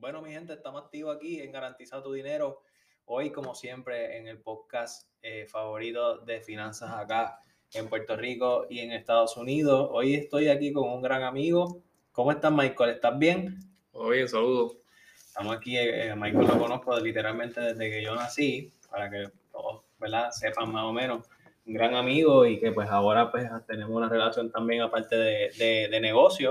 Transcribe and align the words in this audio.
Bueno, 0.00 0.22
mi 0.22 0.30
gente, 0.30 0.52
estamos 0.52 0.84
activos 0.84 1.16
aquí 1.16 1.40
en 1.40 1.50
Garantiza 1.50 2.00
tu 2.00 2.12
Dinero. 2.12 2.62
Hoy, 3.06 3.30
como 3.32 3.56
siempre, 3.56 4.16
en 4.16 4.28
el 4.28 4.38
podcast 4.38 5.08
eh, 5.22 5.44
favorito 5.50 6.18
de 6.18 6.40
finanzas 6.40 6.92
acá 6.92 7.40
en 7.74 7.88
Puerto 7.88 8.16
Rico 8.16 8.66
y 8.70 8.78
en 8.78 8.92
Estados 8.92 9.36
Unidos. 9.36 9.88
Hoy 9.90 10.14
estoy 10.14 10.50
aquí 10.50 10.72
con 10.72 10.88
un 10.88 11.02
gran 11.02 11.24
amigo. 11.24 11.82
¿Cómo 12.12 12.30
estás, 12.30 12.52
Michael? 12.52 12.90
¿Estás 12.90 13.18
bien? 13.18 13.58
Todo 13.90 14.10
bien, 14.10 14.28
saludos. 14.28 14.76
Estamos 15.16 15.56
aquí, 15.56 15.76
eh, 15.76 16.14
Michael 16.16 16.46
lo 16.46 16.58
conozco 16.60 17.00
literalmente 17.00 17.60
desde 17.60 17.90
que 17.90 18.00
yo 18.00 18.14
nací, 18.14 18.72
para 18.88 19.10
que 19.10 19.24
todos 19.50 19.82
¿verdad? 19.98 20.30
sepan 20.30 20.70
más 20.70 20.84
o 20.84 20.92
menos. 20.92 21.26
Un 21.66 21.74
gran 21.74 21.96
amigo 21.96 22.46
y 22.46 22.60
que 22.60 22.70
pues 22.70 22.88
ahora 22.88 23.32
pues 23.32 23.50
tenemos 23.66 23.96
una 23.96 24.08
relación 24.08 24.52
también 24.52 24.80
aparte 24.80 25.16
de, 25.16 25.50
de, 25.58 25.88
de 25.90 26.00
negocio 26.00 26.50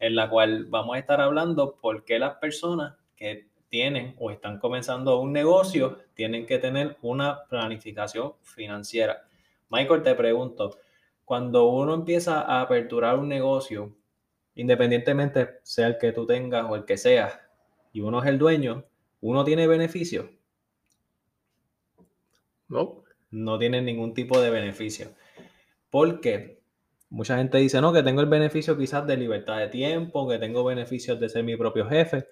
en 0.00 0.16
la 0.16 0.28
cual 0.28 0.64
vamos 0.64 0.96
a 0.96 0.98
estar 0.98 1.20
hablando 1.20 1.76
por 1.76 2.04
qué 2.04 2.18
las 2.18 2.36
personas 2.36 2.96
que 3.14 3.48
tienen 3.68 4.16
o 4.18 4.30
están 4.30 4.58
comenzando 4.58 5.20
un 5.20 5.32
negocio 5.32 5.98
tienen 6.14 6.46
que 6.46 6.58
tener 6.58 6.96
una 7.02 7.44
planificación 7.44 8.32
financiera. 8.42 9.28
Michael, 9.68 10.02
te 10.02 10.14
pregunto, 10.14 10.78
cuando 11.24 11.68
uno 11.68 11.94
empieza 11.94 12.40
a 12.40 12.62
aperturar 12.62 13.18
un 13.18 13.28
negocio, 13.28 13.94
independientemente 14.56 15.60
sea 15.62 15.86
el 15.86 15.98
que 15.98 16.12
tú 16.12 16.26
tengas 16.26 16.68
o 16.68 16.74
el 16.74 16.84
que 16.84 16.96
sea, 16.96 17.48
y 17.92 18.00
uno 18.00 18.20
es 18.20 18.28
el 18.28 18.38
dueño, 18.38 18.84
¿uno 19.20 19.44
tiene 19.44 19.66
beneficio? 19.66 20.30
No. 22.68 23.04
No 23.30 23.58
tiene 23.58 23.82
ningún 23.82 24.14
tipo 24.14 24.40
de 24.40 24.50
beneficio. 24.50 25.08
¿Por 25.90 26.20
qué? 26.20 26.59
Mucha 27.10 27.36
gente 27.36 27.58
dice, 27.58 27.80
no, 27.80 27.92
que 27.92 28.02
tengo 28.02 28.20
el 28.20 28.28
beneficio 28.28 28.78
quizás 28.78 29.06
de 29.06 29.16
libertad 29.16 29.58
de 29.58 29.68
tiempo, 29.68 30.28
que 30.28 30.38
tengo 30.38 30.64
beneficios 30.64 31.18
de 31.18 31.28
ser 31.28 31.42
mi 31.42 31.56
propio 31.56 31.88
jefe, 31.88 32.28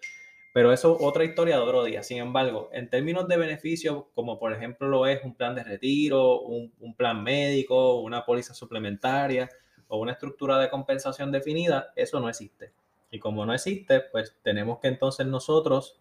pero 0.52 0.72
eso 0.72 0.96
es 0.96 1.04
otra 1.04 1.24
historia 1.24 1.56
de 1.56 1.62
otro 1.62 1.84
día. 1.84 2.02
Sin 2.02 2.18
embargo, 2.18 2.70
en 2.72 2.88
términos 2.88 3.26
de 3.28 3.36
beneficios, 3.36 4.04
como 4.14 4.38
por 4.38 4.52
ejemplo 4.52 4.88
lo 4.88 5.06
es 5.06 5.22
un 5.24 5.34
plan 5.34 5.54
de 5.54 5.64
retiro, 5.64 6.40
un, 6.42 6.72
un 6.80 6.94
plan 6.94 7.22
médico, 7.22 8.00
una 8.00 8.24
póliza 8.24 8.54
suplementaria 8.54 9.48
o 9.88 9.98
una 9.98 10.12
estructura 10.12 10.58
de 10.58 10.70
compensación 10.70 11.32
definida, 11.32 11.92
eso 11.96 12.20
no 12.20 12.28
existe. 12.28 12.72
Y 13.10 13.18
como 13.18 13.44
no 13.46 13.54
existe, 13.54 14.00
pues 14.00 14.36
tenemos 14.42 14.78
que 14.80 14.88
entonces 14.88 15.26
nosotros 15.26 15.98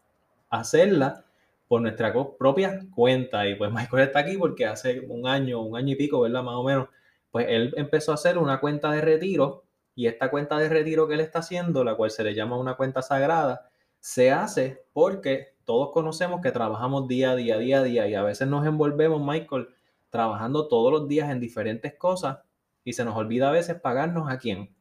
hacerla 0.50 1.26
por 1.68 1.82
nuestra 1.82 2.14
propia 2.38 2.80
cuenta. 2.94 3.48
Y 3.48 3.56
pues 3.56 3.72
Michael 3.72 4.04
está 4.04 4.20
aquí 4.20 4.38
porque 4.38 4.66
hace 4.66 5.02
un 5.02 5.28
año, 5.28 5.62
un 5.62 5.78
año 5.78 5.94
y 5.94 5.96
pico, 5.96 6.22
¿verdad? 6.22 6.44
Más 6.44 6.56
o 6.56 6.64
menos, 6.64 6.90
pues 7.32 7.48
él 7.50 7.74
empezó 7.78 8.12
a 8.12 8.16
hacer 8.16 8.38
una 8.38 8.60
cuenta 8.60 8.92
de 8.92 9.02
retiro 9.02 9.66
y 9.96 10.08
esta 10.08 10.30
cuenta 10.30 10.58
de 10.58 10.70
retiro 10.70 11.08
que 11.08 11.16
él 11.16 11.20
está 11.22 11.40
haciendo, 11.40 11.84
la 11.84 11.96
cual 11.96 12.12
se 12.12 12.24
le 12.24 12.36
llama 12.36 12.58
una 12.58 12.76
cuenta 12.76 13.02
sagrada, 13.02 13.70
se 14.00 14.32
hace 14.32 14.86
porque 14.94 15.56
todos 15.66 15.92
conocemos 15.92 16.42
que 16.42 16.52
trabajamos 16.52 17.08
día 17.08 17.32
a 17.32 17.36
día, 17.36 17.58
día 17.58 17.80
a 17.80 17.84
día 17.84 18.08
y 18.08 18.16
a 18.16 18.24
veces 18.24 18.48
nos 18.48 18.66
envolvemos, 18.66 19.22
Michael, 19.22 19.70
trabajando 20.10 20.68
todos 20.68 20.92
los 20.92 21.08
días 21.08 21.30
en 21.30 21.40
diferentes 21.40 21.96
cosas 21.96 22.40
y 22.84 22.94
se 22.94 23.04
nos 23.04 23.18
olvida 23.18 23.50
a 23.50 23.52
veces 23.52 23.80
pagarnos 23.80 24.32
a 24.32 24.38
quién, 24.38 24.74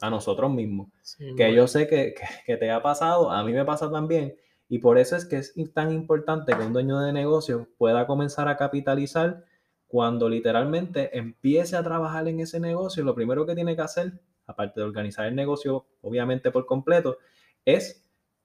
a 0.00 0.10
nosotros 0.10 0.50
mismos. 0.50 0.88
que 1.36 1.54
yo 1.54 1.66
sé 1.66 1.86
que, 1.86 2.14
que, 2.44 2.56
te 2.56 2.70
ha 2.70 2.82
pasado, 2.82 3.30
a 3.30 3.42
mí 3.44 3.52
me 3.52 3.64
pasa 3.64 3.90
también 3.90 4.36
y 4.68 4.78
por 4.78 4.98
eso 4.98 5.16
es 5.16 5.24
que 5.24 5.36
es 5.36 5.54
tan 5.72 5.92
importante 5.92 6.54
que 6.54 6.62
un 6.62 6.72
dueño 6.72 7.00
de 7.00 7.12
negocio 7.12 7.68
pueda 7.78 8.06
comenzar 8.06 8.48
a 8.48 8.56
capitalizar 8.56 9.44
cuando 9.88 10.28
literalmente 10.28 11.16
empiece 11.16 11.76
a 11.76 11.82
trabajar 11.82 12.26
en 12.28 12.40
ese 12.40 12.60
negocio, 12.60 13.04
lo 13.04 13.14
primero 13.14 13.46
que 13.46 13.54
tiene 13.54 13.76
que 13.76 13.82
hacer, 13.82 14.12
aparte 14.46 14.80
de 14.80 14.86
organizar 14.86 15.26
el 15.26 15.34
negocio, 15.34 15.86
obviamente 16.02 16.50
por 16.50 16.66
completo, 16.66 17.18
es 17.64 18.04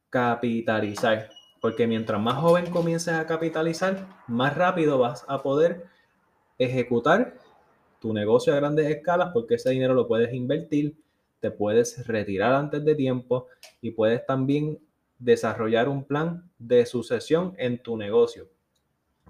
capitalizar. 0.09 1.29
Porque 1.61 1.87
mientras 1.87 2.21
más 2.21 2.35
joven 2.35 2.69
comiences 2.69 3.13
a 3.13 3.25
capitalizar, 3.25 4.07
más 4.27 4.55
rápido 4.55 4.97
vas 4.97 5.25
a 5.27 5.41
poder 5.41 5.85
ejecutar 6.57 7.37
tu 7.99 8.13
negocio 8.13 8.53
a 8.53 8.57
grandes 8.57 8.87
escalas 8.87 9.31
porque 9.33 9.55
ese 9.55 9.71
dinero 9.71 9.93
lo 9.93 10.07
puedes 10.07 10.33
invertir, 10.33 10.95
te 11.39 11.51
puedes 11.51 12.05
retirar 12.07 12.53
antes 12.53 12.83
de 12.83 12.95
tiempo 12.95 13.47
y 13.81 13.91
puedes 13.91 14.25
también 14.25 14.79
desarrollar 15.17 15.89
un 15.89 16.05
plan 16.05 16.49
de 16.57 16.85
sucesión 16.85 17.53
en 17.57 17.81
tu 17.83 17.97
negocio. 17.97 18.49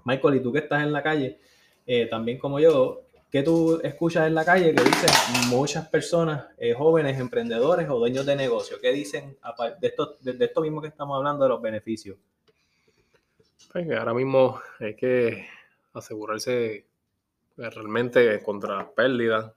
Michael, 0.04 0.36
y 0.36 0.40
tú 0.40 0.52
que 0.52 0.60
estás 0.60 0.82
en 0.82 0.92
la 0.92 1.02
calle, 1.02 1.40
eh, 1.86 2.06
también 2.06 2.38
como 2.38 2.60
yo, 2.60 3.02
que 3.30 3.42
tú 3.42 3.80
escuchas 3.82 4.26
en 4.26 4.34
la 4.34 4.44
calle 4.44 4.74
que 4.74 4.82
dicen 4.82 5.10
muchas 5.48 5.88
personas, 5.88 6.46
eh, 6.58 6.74
jóvenes, 6.74 7.18
emprendedores 7.18 7.88
o 7.88 7.98
dueños 7.98 8.26
de 8.26 8.34
negocio, 8.34 8.78
¿qué 8.80 8.92
dicen 8.92 9.38
de 9.80 9.86
esto, 9.86 10.16
de, 10.20 10.44
esto 10.44 10.60
mismo 10.60 10.82
que 10.82 10.88
estamos 10.88 11.16
hablando 11.16 11.44
de 11.44 11.50
los 11.50 11.62
beneficios? 11.62 12.16
Pues 13.72 13.88
ahora 13.92 14.14
mismo 14.14 14.60
hay 14.80 14.96
que 14.96 15.46
asegurarse 15.92 16.86
realmente 17.56 18.42
contra 18.42 18.90
pérdidas, 18.90 19.52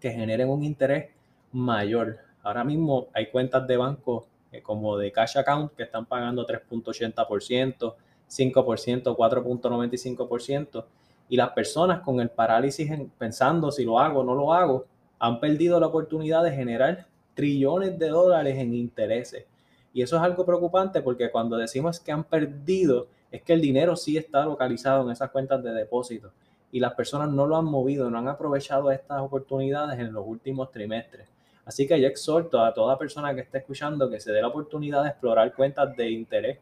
que 0.00 0.10
generen 0.10 0.48
un 0.48 0.64
interés 0.64 1.10
mayor. 1.52 2.18
Ahora 2.42 2.64
mismo 2.64 3.08
hay 3.12 3.30
cuentas 3.30 3.66
de 3.66 3.76
banco 3.76 4.26
eh, 4.50 4.60
como 4.62 4.98
de 4.98 5.12
cash 5.12 5.38
account 5.38 5.72
que 5.74 5.84
están 5.84 6.06
pagando 6.06 6.46
3.80%, 6.46 7.94
5%, 8.28 9.16
4.95% 9.16 10.84
y 11.28 11.36
las 11.36 11.50
personas 11.50 12.00
con 12.00 12.20
el 12.20 12.30
parálisis 12.30 12.90
pensando 13.16 13.70
si 13.70 13.84
lo 13.84 13.98
hago 13.98 14.20
o 14.20 14.24
no 14.24 14.34
lo 14.34 14.52
hago 14.52 14.86
han 15.18 15.38
perdido 15.38 15.78
la 15.78 15.86
oportunidad 15.86 16.42
de 16.42 16.52
generar 16.52 17.06
trillones 17.34 17.98
de 17.98 18.08
dólares 18.08 18.58
en 18.58 18.74
intereses. 18.74 19.46
Y 19.94 20.02
eso 20.02 20.16
es 20.16 20.22
algo 20.22 20.44
preocupante 20.44 21.00
porque 21.00 21.30
cuando 21.30 21.56
decimos 21.56 22.00
que 22.00 22.12
han 22.12 22.24
perdido 22.24 23.06
es 23.30 23.42
que 23.42 23.52
el 23.52 23.60
dinero 23.60 23.94
sí 23.96 24.16
está 24.16 24.44
localizado 24.44 25.04
en 25.04 25.10
esas 25.10 25.30
cuentas 25.30 25.62
de 25.62 25.72
depósito 25.72 26.32
y 26.72 26.80
las 26.80 26.94
personas 26.94 27.30
no 27.30 27.46
lo 27.46 27.56
han 27.56 27.66
movido, 27.66 28.10
no 28.10 28.18
han 28.18 28.28
aprovechado 28.28 28.90
estas 28.90 29.20
oportunidades 29.20 30.00
en 30.00 30.12
los 30.12 30.26
últimos 30.26 30.72
trimestres. 30.72 31.28
Así 31.64 31.86
que 31.86 32.00
yo 32.00 32.08
exhorto 32.08 32.64
a 32.64 32.74
toda 32.74 32.98
persona 32.98 33.34
que 33.34 33.42
esté 33.42 33.58
escuchando 33.58 34.10
que 34.10 34.18
se 34.18 34.32
dé 34.32 34.40
la 34.40 34.48
oportunidad 34.48 35.04
de 35.04 35.10
explorar 35.10 35.54
cuentas 35.54 35.94
de 35.96 36.10
interés 36.10 36.58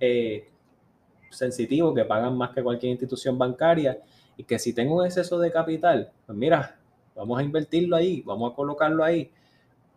eh, 0.00 0.48
sensitivo 1.30 1.94
que 1.94 2.04
pagan 2.04 2.36
más 2.36 2.50
que 2.50 2.62
cualquier 2.62 2.90
institución 2.90 3.38
bancaria 3.38 3.98
Y 4.36 4.44
que 4.44 4.58
si 4.58 4.72
tengo 4.72 4.96
un 4.96 5.06
exceso 5.06 5.38
de 5.38 5.52
capital, 5.52 6.10
pues 6.26 6.36
mira, 6.36 6.78
vamos 7.14 7.38
a 7.38 7.42
invertirlo 7.42 7.94
ahí, 7.94 8.22
vamos 8.22 8.52
a 8.52 8.56
colocarlo 8.56 9.04
ahí, 9.04 9.30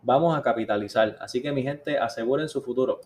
vamos 0.04 0.38
a 0.38 0.42
capitalizar. 0.42 1.16
Así 1.22 1.42
que 1.42 1.52
mi 1.54 1.64
gente, 1.64 1.98
aseguren 1.98 2.50
su 2.50 2.62
futuro. 2.62 3.00